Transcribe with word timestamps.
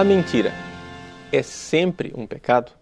A 0.00 0.04
mentira 0.04 0.50
é 1.30 1.42
sempre 1.42 2.10
um 2.16 2.26
pecado? 2.26 2.72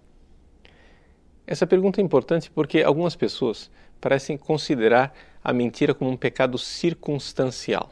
Essa 1.45 1.67
pergunta 1.67 2.01
é 2.01 2.05
importante 2.05 2.49
porque 2.49 2.81
algumas 2.81 3.17
pessoas 3.17 3.69
parecem 4.01 4.39
considerar 4.39 5.13
a 5.43 5.53
mentira 5.53 5.93
como 5.93 6.13
um 6.13 6.17
pecado 6.17 6.57
circunstancial. 6.57 7.91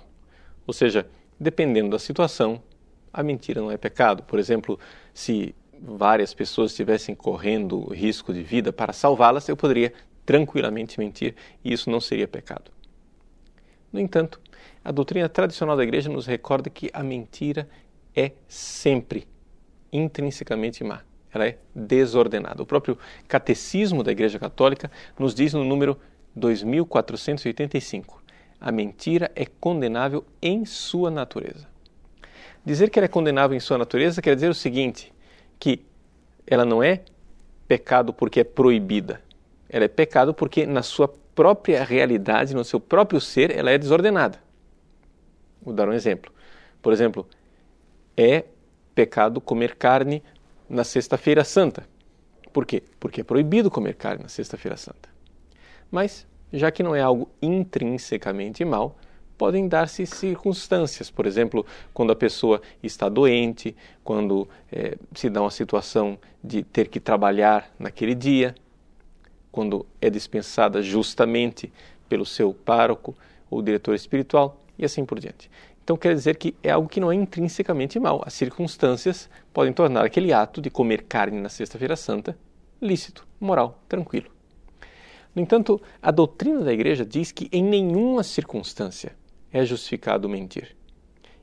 Ou 0.64 0.73
seja, 0.73 1.09
dependendo 1.41 1.91
da 1.91 1.98
situação, 1.98 2.62
a 3.12 3.20
mentira 3.20 3.60
não 3.60 3.73
é 3.73 3.77
pecado. 3.77 4.23
Por 4.23 4.38
exemplo, 4.38 4.78
se 5.12 5.56
várias 5.82 6.32
pessoas 6.32 6.70
estivessem 6.70 7.12
correndo 7.12 7.92
risco 7.92 8.33
de 8.33 8.45
vida 8.45 8.72
para 8.72 8.92
salvá-las, 8.92 9.48
eu 9.48 9.56
poderia 9.56 9.92
tranquilamente 10.24 11.00
mentir 11.00 11.34
e 11.64 11.72
isso 11.72 11.91
não 11.91 12.00
seria 12.00 12.28
pecado. 12.28 12.70
No 13.92 13.98
entanto, 13.98 14.41
a 14.84 14.92
doutrina 14.92 15.28
tradicional 15.28 15.77
da 15.77 15.83
igreja 15.83 16.08
nos 16.08 16.27
recorda 16.27 16.70
que 16.70 16.88
a 16.92 17.02
mentira 17.02 17.69
é 18.16 18.33
sempre 18.48 19.29
intrinsecamente 19.93 20.83
má. 20.83 21.02
Ela 21.33 21.48
é 21.48 21.59
desordenada. 21.75 22.62
O 22.62 22.66
próprio 22.66 22.98
catecismo 23.29 24.02
da 24.02 24.11
Igreja 24.11 24.39
Católica 24.39 24.91
nos 25.19 25.34
diz 25.34 25.52
no 25.52 25.62
número 25.62 25.98
2485: 26.34 28.23
a 28.61 28.73
mentira 28.73 29.30
é 29.34 29.45
condenável 29.45 30.25
em 30.41 30.65
sua 30.65 31.11
natureza. 31.11 31.69
Dizer 32.65 32.91
que 32.91 32.98
ela 32.98 33.05
é 33.05 33.09
condenável 33.09 33.56
em 33.56 33.61
sua 33.61 33.79
natureza 33.79 34.23
quer 34.23 34.34
dizer 34.34 34.48
o 34.48 34.55
seguinte: 34.55 35.12
que 35.59 35.84
ela 36.47 36.64
não 36.64 36.83
é 36.83 37.03
pecado 37.69 38.12
porque 38.12 38.41
é 38.41 38.45
proibida. 38.45 39.20
Ela 39.69 39.84
é 39.84 39.89
pecado 39.89 40.33
porque 40.33 40.64
na 40.64 40.83
sua 40.83 41.08
própria 41.34 41.84
realidade, 41.84 42.55
no 42.55 42.64
seu 42.64 42.80
próprio 42.80 43.20
ser, 43.20 43.55
ela 43.55 43.70
é 43.70 43.77
desordenada. 43.77 44.39
Vou 45.61 45.75
dar 45.75 45.89
um 45.89 45.92
exemplo. 45.92 46.33
Por 46.80 46.92
exemplo, 46.92 47.27
é 48.17 48.45
pecado 48.95 49.41
comer 49.41 49.77
carne 49.77 50.22
na 50.69 50.84
Sexta-feira 50.84 51.45
Santa. 51.45 51.86
Por 52.53 52.64
quê? 52.64 52.83
Porque 52.98 53.20
é 53.20 53.25
proibido 53.25 53.70
comer 53.70 53.95
carne 53.95 54.23
na 54.23 54.28
Sexta-feira 54.28 54.77
Santa. 54.77 55.08
Mas, 55.91 56.27
já 56.53 56.70
que 56.70 56.83
não 56.83 56.95
é 56.95 57.00
algo 57.00 57.28
intrinsecamente 57.41 58.64
mal, 58.64 58.97
podem 59.36 59.69
dar-se 59.69 60.06
circunstâncias. 60.06 61.11
Por 61.11 61.27
exemplo, 61.27 61.64
quando 61.92 62.12
a 62.12 62.17
pessoa 62.17 62.61
está 62.83 63.08
doente, 63.08 63.77
quando 64.03 64.48
é, 64.73 64.97
se 65.14 65.28
dá 65.28 65.42
uma 65.42 65.51
situação 65.51 66.19
de 66.42 66.62
ter 66.62 66.89
que 66.89 66.98
trabalhar 66.98 67.70
naquele 67.78 68.14
dia, 68.14 68.55
quando 69.53 69.86
é 70.01 70.11
dispensada 70.11 70.83
justamente 70.83 71.73
pelo 72.08 72.25
seu 72.27 72.53
pároco 72.53 73.14
ou 73.51 73.62
diretor 73.62 73.95
espiritual 73.95 74.61
e 74.78 74.84
assim 74.84 75.05
por 75.05 75.19
diante. 75.19 75.51
Então 75.87 75.97
quer 75.97 76.17
dizer 76.17 76.37
que 76.37 76.53
é 76.65 76.70
algo 76.70 76.89
que 76.89 76.98
não 76.98 77.12
é 77.12 77.15
intrinsecamente 77.15 77.97
mal. 78.01 78.20
As 78.27 78.34
circunstâncias 78.34 79.31
podem 79.55 79.73
tornar 79.73 80.05
aquele 80.05 80.33
ato 80.33 80.61
de 80.61 80.69
comer 80.69 81.05
carne 81.05 81.41
na 81.41 81.48
Sexta-feira 81.48 81.95
Santa 81.95 82.37
lícito, 82.83 83.25
moral, 83.39 83.81
tranquilo. 83.89 84.27
No 85.33 85.41
entanto, 85.41 85.81
a 86.03 86.11
doutrina 86.11 86.62
da 86.62 86.73
Igreja 86.73 87.07
diz 87.07 87.31
que 87.31 87.48
em 87.53 87.62
nenhuma 87.62 88.25
circunstância 88.25 89.14
é 89.53 89.64
justificado 89.64 90.29
mentir 90.29 90.77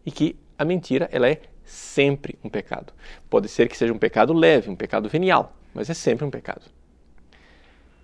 e 0.06 0.12
que 0.12 0.36
a 0.58 0.66
mentira 0.66 1.08
ela 1.10 1.30
é 1.30 1.42
sempre 1.64 2.38
um 2.44 2.50
pecado. 2.50 2.92
Pode 3.30 3.48
ser 3.48 3.70
que 3.70 3.78
seja 3.78 3.94
um 3.94 3.98
pecado 3.98 4.34
leve, 4.34 4.70
um 4.70 4.76
pecado 4.76 5.08
venial, 5.08 5.56
mas 5.74 5.90
é 5.90 5.94
sempre 5.94 6.26
um 6.26 6.30
pecado. 6.30 6.70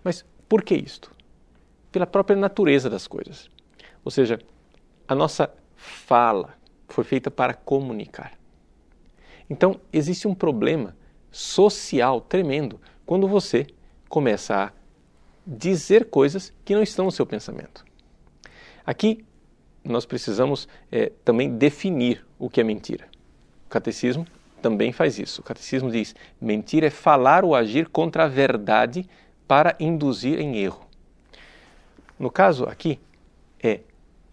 Mas 0.05 0.23
por 0.47 0.63
que 0.63 0.73
isto? 0.73 1.11
Pela 1.91 2.07
própria 2.07 2.37
natureza 2.37 2.89
das 2.89 3.07
coisas. 3.07 3.49
Ou 4.05 4.09
seja, 4.09 4.39
a 5.05 5.13
nossa 5.13 5.53
fala 5.79 6.57
foi 6.87 7.03
feita 7.03 7.31
para 7.31 7.53
comunicar. 7.53 8.33
Então, 9.49 9.79
existe 9.91 10.27
um 10.27 10.35
problema 10.35 10.95
social 11.31 12.19
tremendo 12.19 12.79
quando 13.05 13.27
você 13.27 13.65
começa 14.07 14.55
a 14.55 14.71
dizer 15.45 16.09
coisas 16.09 16.53
que 16.65 16.75
não 16.75 16.83
estão 16.83 17.05
no 17.05 17.11
seu 17.11 17.25
pensamento. 17.25 17.85
Aqui, 18.85 19.25
nós 19.83 20.05
precisamos 20.05 20.67
é, 20.91 21.11
também 21.23 21.57
definir 21.57 22.25
o 22.37 22.49
que 22.49 22.59
é 22.59 22.63
mentira. 22.63 23.07
O 23.65 23.69
catecismo 23.69 24.27
também 24.61 24.91
faz 24.91 25.17
isso. 25.17 25.41
O 25.41 25.43
catecismo 25.43 25.89
diz: 25.89 26.13
mentira 26.39 26.87
é 26.87 26.91
falar 26.91 27.45
ou 27.45 27.55
agir 27.55 27.87
contra 27.87 28.25
a 28.25 28.27
verdade 28.27 29.07
para 29.47 29.75
induzir 29.79 30.39
em 30.39 30.57
erro. 30.57 30.85
No 32.19 32.29
caso 32.29 32.65
aqui, 32.65 32.99
é 33.63 33.79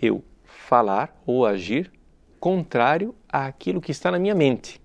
eu 0.00 0.22
falar 0.66 1.16
ou 1.24 1.46
agir 1.46 1.92
contrário 2.40 3.14
àquilo 3.28 3.80
que 3.80 3.92
está 3.92 4.10
na 4.10 4.18
minha 4.18 4.34
mente. 4.34 4.80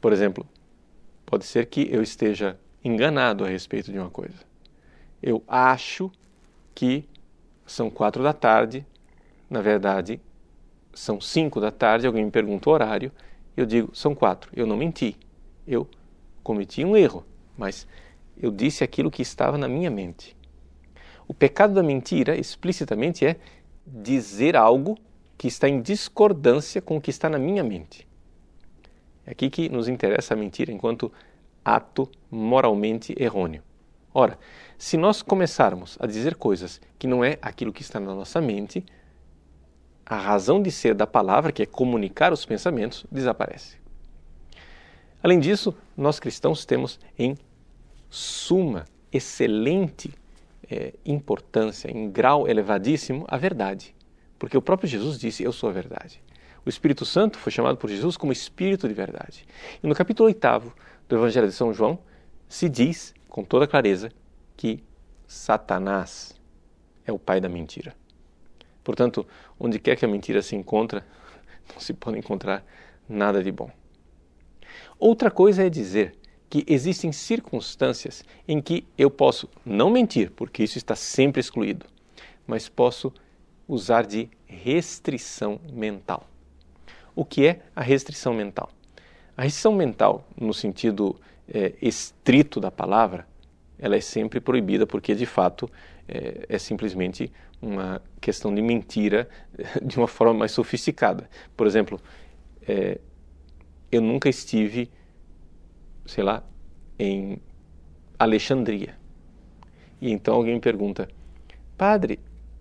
Por 0.00 0.10
exemplo, 0.10 0.48
pode 1.26 1.44
ser 1.44 1.66
que 1.66 1.86
eu 1.92 2.02
esteja 2.02 2.58
enganado 2.82 3.44
a 3.44 3.48
respeito 3.48 3.92
de 3.92 3.98
uma 3.98 4.08
coisa. 4.08 4.38
Eu 5.22 5.44
acho 5.46 6.10
que 6.74 7.06
são 7.66 7.90
quatro 7.90 8.22
da 8.22 8.32
tarde, 8.32 8.86
na 9.50 9.60
verdade 9.60 10.18
são 10.94 11.20
cinco 11.20 11.60
da 11.60 11.70
tarde, 11.70 12.06
alguém 12.06 12.24
me 12.24 12.30
pergunta 12.30 12.68
o 12.68 12.72
horário, 12.72 13.12
eu 13.56 13.64
digo 13.66 13.94
são 13.94 14.14
quatro. 14.14 14.50
Eu 14.54 14.66
não 14.66 14.76
menti, 14.76 15.16
eu 15.66 15.86
cometi 16.42 16.84
um 16.84 16.96
erro, 16.96 17.24
mas 17.56 17.86
eu 18.36 18.50
disse 18.50 18.82
aquilo 18.82 19.10
que 19.10 19.20
estava 19.20 19.58
na 19.58 19.68
minha 19.68 19.90
mente. 19.90 20.36
O 21.28 21.34
pecado 21.34 21.74
da 21.74 21.82
mentira 21.82 22.34
explicitamente 22.34 23.24
é 23.24 23.36
dizer 23.92 24.56
algo 24.56 24.96
que 25.36 25.48
está 25.48 25.68
em 25.68 25.80
discordância 25.80 26.80
com 26.80 26.96
o 26.96 27.00
que 27.00 27.10
está 27.10 27.28
na 27.28 27.38
minha 27.38 27.64
mente. 27.64 28.06
É 29.26 29.32
aqui 29.32 29.48
que 29.50 29.68
nos 29.68 29.88
interessa 29.88 30.34
a 30.34 30.36
mentira 30.36 30.72
enquanto 30.72 31.12
ato 31.64 32.10
moralmente 32.30 33.14
errôneo. 33.18 33.62
Ora, 34.12 34.38
se 34.76 34.96
nós 34.96 35.22
começarmos 35.22 35.96
a 36.00 36.06
dizer 36.06 36.34
coisas 36.34 36.80
que 36.98 37.06
não 37.06 37.24
é 37.24 37.38
aquilo 37.40 37.72
que 37.72 37.82
está 37.82 38.00
na 38.00 38.14
nossa 38.14 38.40
mente, 38.40 38.84
a 40.04 40.16
razão 40.16 40.60
de 40.60 40.70
ser 40.70 40.94
da 40.94 41.06
palavra, 41.06 41.52
que 41.52 41.62
é 41.62 41.66
comunicar 41.66 42.32
os 42.32 42.44
pensamentos, 42.44 43.06
desaparece. 43.10 43.76
Além 45.22 45.38
disso, 45.38 45.74
nós 45.96 46.18
cristãos 46.18 46.64
temos 46.64 46.98
em 47.18 47.36
suma, 48.08 48.86
excelente 49.12 50.12
é, 50.70 50.94
importância, 51.04 51.90
em 51.90 52.10
grau 52.10 52.48
elevadíssimo, 52.48 53.24
a 53.28 53.36
verdade. 53.36 53.94
Porque 54.38 54.56
o 54.56 54.62
próprio 54.62 54.88
Jesus 54.88 55.18
disse: 55.18 55.42
Eu 55.42 55.52
sou 55.52 55.68
a 55.68 55.72
verdade. 55.72 56.22
O 56.64 56.68
Espírito 56.68 57.04
Santo 57.04 57.38
foi 57.38 57.50
chamado 57.50 57.76
por 57.76 57.90
Jesus 57.90 58.16
como 58.16 58.32
Espírito 58.32 58.86
de 58.86 58.94
verdade. 58.94 59.46
E 59.82 59.86
no 59.86 59.94
capítulo 59.94 60.28
8 60.28 60.72
do 61.08 61.16
Evangelho 61.16 61.48
de 61.48 61.54
São 61.54 61.72
João, 61.72 61.98
se 62.48 62.68
diz 62.68 63.14
com 63.28 63.42
toda 63.42 63.66
clareza 63.66 64.10
que 64.56 64.84
Satanás 65.26 66.38
é 67.04 67.12
o 67.12 67.18
pai 67.18 67.40
da 67.40 67.48
mentira. 67.48 67.94
Portanto, 68.84 69.26
onde 69.58 69.78
quer 69.78 69.96
que 69.96 70.04
a 70.04 70.08
mentira 70.08 70.42
se 70.42 70.54
encontra, 70.54 71.04
não 71.72 71.80
se 71.80 71.94
pode 71.94 72.18
encontrar 72.18 72.64
nada 73.08 73.42
de 73.42 73.50
bom. 73.50 73.70
Outra 74.98 75.30
coisa 75.30 75.64
é 75.64 75.70
dizer 75.70 76.14
que 76.50 76.64
existem 76.66 77.12
circunstâncias 77.12 78.24
em 78.46 78.60
que 78.60 78.84
eu 78.98 79.08
posso 79.08 79.48
não 79.64 79.88
mentir, 79.88 80.32
porque 80.32 80.64
isso 80.64 80.76
está 80.76 80.96
sempre 80.96 81.40
excluído, 81.40 81.86
mas 82.44 82.68
posso 82.68 83.14
usar 83.68 84.04
de 84.04 84.28
restrição 84.46 85.60
mental. 85.72 86.28
O 87.14 87.24
que 87.24 87.46
é 87.46 87.60
a 87.74 87.80
restrição 87.80 88.34
mental? 88.34 88.68
A 89.36 89.42
restrição 89.42 89.72
mental, 89.72 90.28
no 90.36 90.52
sentido 90.52 91.18
é, 91.48 91.74
estrito 91.80 92.58
da 92.58 92.70
palavra, 92.70 93.28
ela 93.78 93.94
é 93.94 94.00
sempre 94.00 94.40
proibida 94.40 94.86
porque, 94.86 95.14
de 95.14 95.26
fato, 95.26 95.70
é, 96.08 96.46
é 96.48 96.58
simplesmente 96.58 97.32
uma 97.62 98.02
questão 98.20 98.52
de 98.52 98.60
mentira 98.60 99.28
de 99.80 99.98
uma 99.98 100.08
forma 100.08 100.34
mais 100.34 100.50
sofisticada. 100.50 101.30
Por 101.56 101.66
exemplo, 101.66 102.00
é, 102.66 102.98
eu 103.92 104.00
nunca 104.00 104.28
estive 104.28 104.90
sei 106.06 106.24
lá, 106.24 106.42
em 106.98 107.40
Alexandria. 108.18 108.96
E 110.00 110.10
então 110.10 110.34
alguém 110.34 110.54
me 110.54 110.60
pergunta: 110.60 111.08
Padre, 111.76 112.20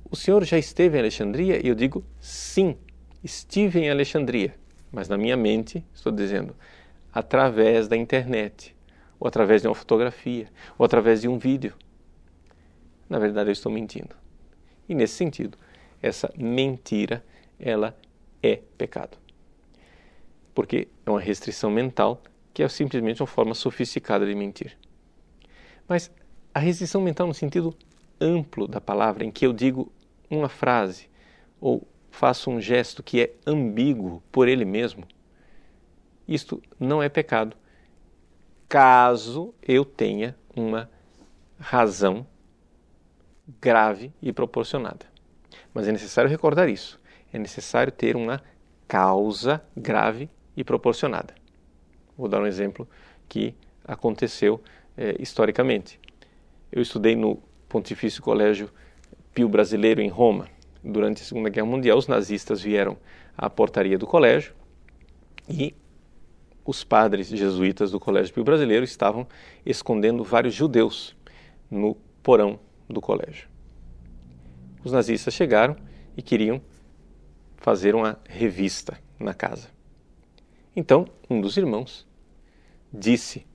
o 0.10 0.16
senhor 0.16 0.44
já 0.44 0.58
esteve 0.58 0.98
em 0.98 1.02
Alexandria? 1.02 1.64
E 1.64 1.68
eu 1.68 1.76
digo: 1.76 2.04
Sim, 2.20 2.78
estive 3.24 3.80
em 3.80 3.90
Alexandria. 3.90 4.56
Mas 4.92 5.08
na 5.08 5.18
minha 5.18 5.38
mente 5.38 5.86
estou 5.94 6.12
dizendo 6.12 6.56
através 7.14 7.88
da 7.88 7.98
internet, 7.98 8.76
ou 9.20 9.28
através 9.28 9.62
de 9.62 9.68
uma 9.68 9.76
fotografia, 9.76 10.48
ou 10.78 10.86
através 10.86 11.22
de 11.22 11.28
um 11.28 11.38
vídeo. 11.38 11.76
Na 13.10 13.20
verdade, 13.20 13.50
eu 13.50 13.54
estou 13.54 13.72
mentindo. 13.72 14.16
E 14.88 14.96
nesse 14.96 15.16
sentido, 15.16 15.58
essa 16.02 16.32
mentira, 16.38 17.24
ela 17.60 17.98
é 18.42 18.60
pecado. 18.78 19.18
Porque 20.54 20.88
é 21.06 21.10
uma 21.10 21.20
restrição 21.20 21.70
mental 21.70 22.22
que 22.60 22.64
é 22.64 22.68
simplesmente 22.68 23.22
uma 23.22 23.28
forma 23.28 23.56
sofisticada 23.56 24.26
de 24.26 24.36
mentir. 24.36 24.78
Mas 25.88 26.12
a 26.54 26.60
restrição 26.60 27.00
mental 27.00 27.26
no 27.26 27.34
sentido 27.34 27.74
amplo 28.20 28.68
da 28.68 28.82
palavra, 28.82 29.24
em 29.24 29.32
que 29.32 29.48
eu 29.48 29.54
digo 29.54 29.90
uma 30.30 30.50
frase 30.50 31.10
ou 31.62 31.88
faço 32.12 32.52
um 32.52 32.60
gesto 32.60 33.02
que 33.02 33.22
é 33.22 33.34
ambíguo 33.48 34.22
por 34.30 34.50
ele 34.50 34.66
mesmo, 34.66 35.08
isto 36.28 36.62
não 36.78 37.02
é 37.02 37.08
pecado, 37.08 37.56
caso 38.68 39.54
eu 39.64 39.86
tenha 39.86 40.36
uma 40.54 40.90
razão 41.58 42.28
grave 43.62 44.12
e 44.22 44.34
proporcionada. 44.34 45.06
Mas 45.74 45.88
é 45.88 45.94
necessário 45.94 46.30
recordar 46.30 46.68
isso. 46.68 47.00
É 47.32 47.40
necessário 47.40 47.94
ter 47.94 48.18
uma 48.18 48.44
causa 48.86 49.64
grave 49.78 50.30
e 50.58 50.64
proporcionada. 50.66 51.40
Vou 52.20 52.28
dar 52.28 52.42
um 52.42 52.46
exemplo 52.46 52.86
que 53.30 53.56
aconteceu 53.86 54.62
é, 54.98 55.16
historicamente. 55.22 55.98
Eu 56.70 56.82
estudei 56.82 57.16
no 57.16 57.38
Pontifício 57.70 58.22
Colégio 58.22 58.70
Pio 59.34 59.48
Brasileiro 59.48 60.02
em 60.02 60.10
Roma. 60.10 60.50
Durante 60.84 61.22
a 61.22 61.26
Segunda 61.26 61.48
Guerra 61.48 61.66
Mundial, 61.66 61.98
os 61.98 62.10
nazistas 62.10 62.62
vieram 62.62 62.98
à 63.38 63.50
portaria 63.50 63.98
do 63.98 64.06
colégio 64.06 64.54
e 65.48 65.74
os 66.66 66.84
padres 66.84 67.30
jesuítas 67.30 67.92
do 67.92 68.02
Colégio 68.02 68.34
Pio 68.34 68.44
Brasileiro 68.44 68.84
estavam 68.84 69.26
escondendo 69.66 70.22
vários 70.22 70.54
judeus 70.54 71.16
no 71.72 71.96
porão 72.22 72.60
do 72.90 73.00
colégio. 73.00 73.48
Os 74.84 74.92
nazistas 74.92 75.34
chegaram 75.34 75.78
e 76.18 76.22
queriam 76.22 76.62
fazer 77.56 77.96
uma 77.96 78.20
revista 78.28 79.00
na 79.18 79.34
casa. 79.34 79.70
Então, 80.76 81.08
um 81.30 81.40
dos 81.40 81.56
irmãos 81.56 82.09
disse 82.92 83.46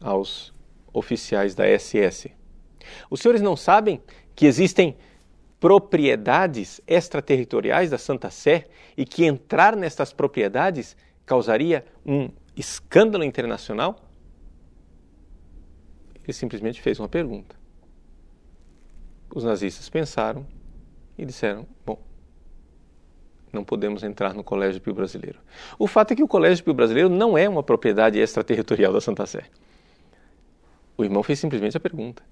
aos 0.00 0.54
oficiais 0.92 1.54
da 1.54 1.64
SS: 1.66 2.30
Os 3.10 3.20
senhores 3.20 3.42
não 3.42 3.56
sabem 3.56 4.00
que 4.34 4.46
existem 4.46 4.96
propriedades 5.58 6.80
extraterritoriais 6.86 7.90
da 7.90 7.98
Santa 7.98 8.30
Sé 8.30 8.66
e 8.96 9.04
que 9.04 9.24
entrar 9.24 9.74
nestas 9.74 10.12
propriedades 10.12 10.96
causaria 11.24 11.84
um 12.04 12.28
escândalo 12.56 13.24
internacional? 13.24 13.96
Ele 16.22 16.32
simplesmente 16.32 16.80
fez 16.80 16.98
uma 16.98 17.08
pergunta. 17.08 17.56
Os 19.34 19.44
nazistas 19.44 19.88
pensaram 19.88 20.46
e 21.16 21.24
disseram: 21.24 21.66
Bom, 21.84 22.00
não 23.56 23.64
podemos 23.64 24.04
entrar 24.04 24.34
no 24.34 24.44
Colégio 24.44 24.80
Pio 24.80 24.94
Brasileiro. 24.94 25.40
O 25.78 25.88
fato 25.88 26.12
é 26.12 26.16
que 26.16 26.22
o 26.22 26.28
Colégio 26.28 26.62
Pio 26.62 26.74
Brasileiro 26.74 27.08
não 27.08 27.36
é 27.36 27.48
uma 27.48 27.62
propriedade 27.62 28.18
extraterritorial 28.18 28.92
da 28.92 29.00
Santa 29.00 29.26
Sé. 29.26 29.44
O 30.96 31.02
irmão 31.02 31.22
fez 31.22 31.38
simplesmente 31.38 31.76
a 31.76 31.80
pergunta. 31.80 32.22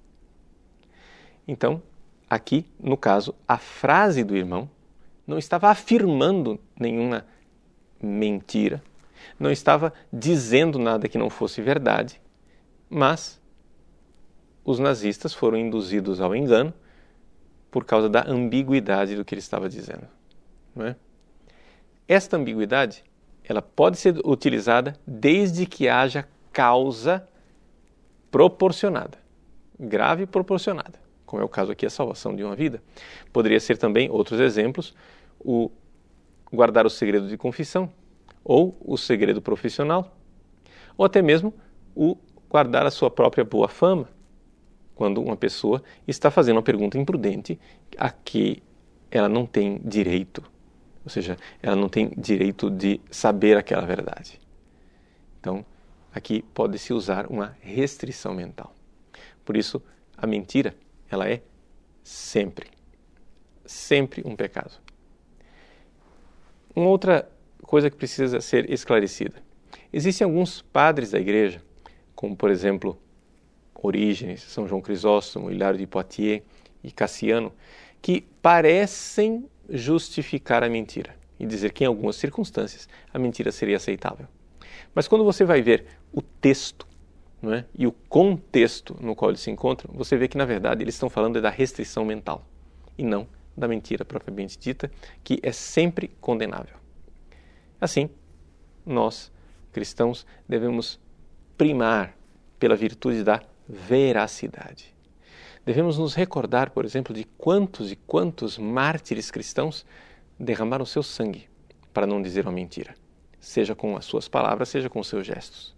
Então, 1.47 1.81
aqui, 2.29 2.65
no 2.79 2.95
caso, 2.95 3.35
a 3.47 3.57
frase 3.57 4.23
do 4.23 4.37
irmão 4.37 4.69
não 5.27 5.37
estava 5.37 5.69
afirmando 5.69 6.59
nenhuma 6.79 7.25
mentira, 8.01 8.81
não 9.39 9.51
estava 9.51 9.91
dizendo 10.13 10.77
nada 10.77 11.09
que 11.09 11.17
não 11.17 11.29
fosse 11.29 11.61
verdade, 11.61 12.21
mas 12.89 13.41
os 14.63 14.79
nazistas 14.79 15.33
foram 15.33 15.57
induzidos 15.57 16.21
ao 16.21 16.35
engano 16.35 16.73
por 17.71 17.83
causa 17.83 18.07
da 18.07 18.23
ambiguidade 18.27 19.15
do 19.15 19.25
que 19.25 19.33
ele 19.33 19.39
estava 19.39 19.67
dizendo. 19.67 20.07
Não 20.75 20.85
é? 20.85 20.95
Esta 22.07 22.37
ambiguidade 22.37 23.03
ela 23.43 23.61
pode 23.61 23.97
ser 23.97 24.19
utilizada 24.25 24.95
desde 25.05 25.65
que 25.65 25.87
haja 25.87 26.27
causa 26.51 27.27
proporcionada, 28.29 29.17
grave 29.79 30.25
proporcionada, 30.25 30.99
como 31.25 31.41
é 31.41 31.45
o 31.45 31.49
caso 31.49 31.71
aqui 31.71 31.85
a 31.85 31.89
salvação 31.89 32.35
de 32.35 32.43
uma 32.43 32.55
vida. 32.55 32.81
Poderia 33.31 33.59
ser 33.59 33.77
também 33.77 34.09
outros 34.09 34.39
exemplos 34.39 34.95
o 35.39 35.71
guardar 36.51 36.85
o 36.85 36.89
segredo 36.89 37.27
de 37.27 37.37
confissão 37.37 37.91
ou 38.43 38.77
o 38.79 38.97
segredo 38.97 39.41
profissional, 39.41 40.15
ou 40.95 41.05
até 41.05 41.21
mesmo 41.21 41.53
o 41.95 42.17
guardar 42.49 42.85
a 42.85 42.91
sua 42.91 43.09
própria 43.09 43.43
boa 43.43 43.67
fama, 43.67 44.07
quando 44.93 45.21
uma 45.21 45.35
pessoa 45.35 45.83
está 46.07 46.29
fazendo 46.29 46.57
uma 46.57 46.63
pergunta 46.63 46.97
imprudente 46.97 47.59
a 47.97 48.09
que 48.09 48.61
ela 49.09 49.27
não 49.27 49.45
tem 49.45 49.81
direito, 49.83 50.43
ou 51.05 51.09
seja, 51.09 51.37
ela 51.61 51.75
não 51.75 51.87
tem 51.87 52.09
direito 52.17 52.69
de 52.69 52.99
saber 53.11 53.55
aquela 53.55 53.85
verdade. 53.85 54.41
Então, 55.39 55.63
aqui 56.11 56.41
pode-se 56.51 56.91
usar 56.91 57.27
uma 57.27 57.55
restrição 57.61 58.33
mental. 58.33 58.73
Por 59.45 59.55
isso, 59.55 59.81
a 60.17 60.25
mentira, 60.25 60.75
ela 61.07 61.29
é 61.29 61.43
sempre, 62.03 62.71
sempre 63.63 64.23
um 64.25 64.35
pecado. 64.35 64.71
Uma 66.75 66.89
outra 66.89 67.29
coisa 67.61 67.89
que 67.91 67.95
precisa 67.95 68.41
ser 68.41 68.69
esclarecida. 68.71 69.35
Existem 69.93 70.25
alguns 70.25 70.63
padres 70.63 71.11
da 71.11 71.19
igreja, 71.19 71.61
como 72.15 72.35
por 72.35 72.49
exemplo 72.49 72.99
Orígenes, 73.75 74.41
São 74.41 74.67
João 74.67 74.81
Crisóstomo, 74.81 75.51
Hilário 75.51 75.77
de 75.77 75.85
Poitiers 75.85 76.41
e 76.83 76.91
Cassiano, 76.91 77.53
que 78.01 78.21
parecem 78.41 79.47
justificar 79.69 80.63
a 80.63 80.69
mentira 80.69 81.15
e 81.39 81.45
dizer 81.45 81.73
que 81.73 81.83
em 81.83 81.87
algumas 81.87 82.15
circunstâncias 82.15 82.87
a 83.13 83.19
mentira 83.19 83.51
seria 83.51 83.77
aceitável. 83.77 84.27
Mas 84.93 85.07
quando 85.07 85.23
você 85.23 85.43
vai 85.43 85.61
ver 85.61 85.85
o 86.13 86.21
texto 86.21 86.87
é, 87.43 87.63
e 87.77 87.85
o 87.85 87.91
contexto 87.91 88.95
no 88.99 89.15
qual 89.15 89.31
eles 89.31 89.41
se 89.41 89.51
encontram, 89.51 89.93
você 89.93 90.17
vê 90.17 90.27
que 90.27 90.37
na 90.37 90.45
verdade 90.45 90.83
eles 90.83 90.95
estão 90.95 91.09
falando 91.09 91.41
da 91.41 91.49
restrição 91.49 92.05
mental 92.05 92.45
e 92.97 93.03
não 93.03 93.27
da 93.55 93.67
mentira 93.67 94.03
propriamente 94.03 94.57
dita, 94.57 94.91
que 95.23 95.39
é 95.43 95.51
sempre 95.51 96.09
condenável. 96.19 96.75
Assim, 97.79 98.09
nós, 98.85 99.31
cristãos, 99.71 100.25
devemos 100.47 100.99
primar 101.57 102.17
pela 102.59 102.75
virtude 102.75 103.23
da 103.23 103.41
veracidade. 103.67 104.94
Devemos 105.65 105.97
nos 105.97 106.13
recordar, 106.13 106.69
por 106.69 106.85
exemplo, 106.85 107.11
de 107.11 107.23
quantos 107.23 107.91
e 107.91 107.95
quantos 107.95 108.55
mártires 108.55 109.31
cristãos 109.31 109.83
derramaram 110.39 110.85
seu 110.85 111.01
sangue 111.01 111.49
para 111.91 112.05
não 112.05 112.21
dizer 112.21 112.45
uma 112.45 112.51
mentira, 112.51 112.93
seja 113.39 113.73
com 113.73 113.97
as 113.97 114.05
suas 114.05 114.27
palavras, 114.27 114.69
seja 114.69 114.91
com 114.91 114.99
os 114.99 115.07
seus 115.07 115.25
gestos. 115.25 115.75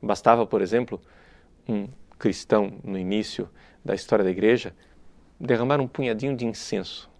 Bastava, 0.00 0.46
por 0.46 0.62
exemplo, 0.62 0.98
um 1.68 1.86
cristão 2.18 2.72
no 2.82 2.98
início 2.98 3.46
da 3.84 3.94
história 3.94 4.24
da 4.24 4.30
igreja 4.30 4.74
derramar 5.38 5.80
um 5.80 5.88
punhadinho 5.88 6.34
de 6.34 6.46
incenso 6.46 7.10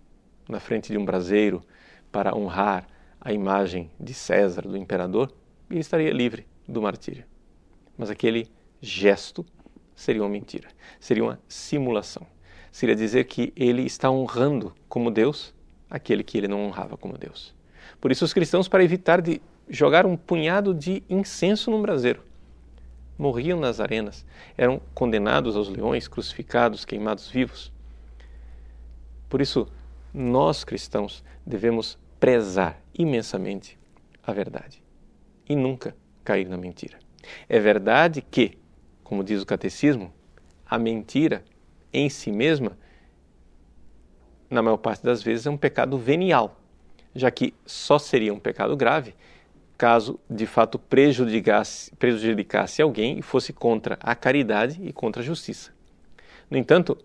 na 0.48 0.58
frente 0.58 0.90
de 0.90 0.96
um 0.96 1.04
braseiro 1.04 1.62
para 2.10 2.34
honrar 2.34 2.86
a 3.20 3.30
imagem 3.30 3.90
de 4.00 4.14
César, 4.14 4.62
do 4.62 4.76
imperador, 4.76 5.30
e 5.68 5.74
ele 5.74 5.80
estaria 5.80 6.10
livre 6.10 6.46
do 6.66 6.80
martírio. 6.80 7.24
Mas 7.96 8.08
aquele 8.08 8.50
gesto 8.80 9.44
seria 10.00 10.22
uma 10.22 10.30
mentira, 10.30 10.68
seria 10.98 11.22
uma 11.22 11.38
simulação. 11.46 12.26
Seria 12.72 12.96
dizer 12.96 13.24
que 13.24 13.52
ele 13.54 13.82
está 13.82 14.10
honrando 14.10 14.74
como 14.88 15.10
Deus 15.10 15.54
aquele 15.90 16.24
que 16.24 16.38
ele 16.38 16.48
não 16.48 16.64
honrava 16.64 16.96
como 16.96 17.18
Deus. 17.18 17.54
Por 18.00 18.10
isso, 18.10 18.24
os 18.24 18.32
cristãos, 18.32 18.66
para 18.66 18.82
evitar 18.82 19.20
de 19.20 19.42
jogar 19.68 20.06
um 20.06 20.16
punhado 20.16 20.72
de 20.72 21.02
incenso 21.08 21.70
num 21.70 21.82
braseiro, 21.82 22.22
morriam 23.18 23.60
nas 23.60 23.78
arenas, 23.78 24.24
eram 24.56 24.80
condenados 24.94 25.54
aos 25.54 25.68
leões, 25.68 26.08
crucificados, 26.08 26.86
queimados 26.86 27.28
vivos. 27.28 27.70
Por 29.28 29.42
isso, 29.42 29.68
nós 30.14 30.64
cristãos 30.64 31.22
devemos 31.44 31.98
prezar 32.18 32.80
imensamente 32.94 33.78
a 34.22 34.32
verdade 34.32 34.82
e 35.46 35.54
nunca 35.54 35.94
cair 36.24 36.48
na 36.48 36.56
mentira. 36.56 36.98
É 37.48 37.60
verdade 37.60 38.22
que 38.22 38.59
como 39.10 39.24
diz 39.24 39.42
o 39.42 39.44
catecismo, 39.44 40.14
a 40.64 40.78
mentira 40.78 41.44
em 41.92 42.08
si 42.08 42.30
mesma, 42.30 42.78
na 44.48 44.62
maior 44.62 44.76
parte 44.76 45.02
das 45.02 45.20
vezes, 45.20 45.48
é 45.48 45.50
um 45.50 45.56
pecado 45.56 45.98
venial, 45.98 46.60
já 47.12 47.28
que 47.28 47.52
só 47.66 47.98
seria 47.98 48.32
um 48.32 48.38
pecado 48.38 48.76
grave 48.76 49.16
caso 49.76 50.20
de 50.30 50.46
fato 50.46 50.78
prejudicasse, 50.78 51.90
prejudicasse 51.96 52.80
alguém 52.80 53.18
e 53.18 53.22
fosse 53.22 53.52
contra 53.52 53.98
a 54.00 54.14
caridade 54.14 54.78
e 54.80 54.92
contra 54.92 55.22
a 55.22 55.24
justiça. 55.24 55.72
No 56.48 56.56
entanto, 56.56 56.96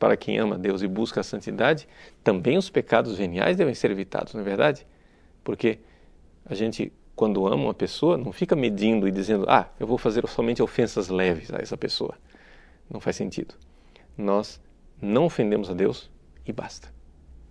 para 0.00 0.16
quem 0.16 0.36
ama 0.38 0.58
Deus 0.58 0.82
e 0.82 0.88
busca 0.88 1.20
a 1.20 1.22
santidade, 1.22 1.86
também 2.24 2.58
os 2.58 2.68
pecados 2.68 3.16
veniais 3.16 3.56
devem 3.56 3.72
ser 3.72 3.92
evitados, 3.92 4.34
não 4.34 4.40
é 4.40 4.44
verdade? 4.44 4.84
Porque 5.44 5.78
a 6.44 6.56
gente 6.56 6.92
quando 7.14 7.46
ama 7.46 7.64
uma 7.64 7.74
pessoa, 7.74 8.16
não 8.16 8.32
fica 8.32 8.56
medindo 8.56 9.06
e 9.06 9.10
dizendo, 9.10 9.44
ah, 9.48 9.68
eu 9.78 9.86
vou 9.86 9.96
fazer 9.98 10.26
somente 10.28 10.62
ofensas 10.62 11.08
leves 11.08 11.52
a 11.52 11.58
essa 11.58 11.76
pessoa. 11.76 12.14
Não 12.90 13.00
faz 13.00 13.16
sentido. 13.16 13.54
Nós 14.16 14.60
não 15.00 15.26
ofendemos 15.26 15.70
a 15.70 15.74
Deus 15.74 16.10
e 16.46 16.52
basta. 16.52 16.92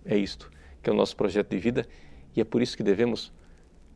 É 0.04 0.16
isto 0.16 0.50
que 0.82 0.90
é 0.90 0.92
o 0.92 0.96
nosso 0.96 1.16
projeto 1.16 1.48
de 1.48 1.58
vida 1.58 1.86
e 2.36 2.40
é 2.40 2.44
por 2.44 2.60
isso 2.60 2.76
que 2.76 2.82
devemos 2.82 3.32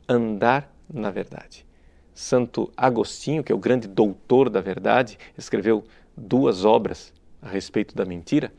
andar 0.08 0.74
na 0.92 1.10
verdade. 1.10 1.66
Santo 2.14 2.72
Agostinho, 2.76 3.44
que 3.44 3.52
é 3.52 3.54
o 3.54 3.58
grande 3.58 3.86
doutor 3.86 4.48
da 4.48 4.60
verdade, 4.60 5.18
escreveu 5.36 5.84
duas 6.16 6.64
obras 6.64 7.12
a 7.40 7.48
respeito 7.48 7.94
da 7.94 8.04
mentira. 8.04 8.52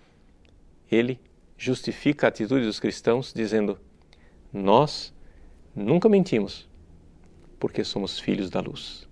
Ele 0.90 1.20
justifica 1.58 2.28
a 2.28 2.30
atitude 2.30 2.66
dos 2.66 2.80
cristãos 2.80 3.34
dizendo: 3.34 3.78
Nós 4.54 5.14
nunca 5.76 6.08
mentimos 6.08 6.70
porque 7.60 7.84
somos 7.84 8.20
filhos 8.20 8.50
da 8.50 8.62
luz. 8.62 9.09